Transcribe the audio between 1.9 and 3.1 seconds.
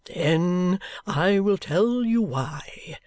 you why.